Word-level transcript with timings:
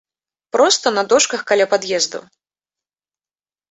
Проста 0.57 0.93
на 0.97 1.03
дошках 1.13 1.41
каля 1.53 1.65
пад'ездаў. 1.77 2.23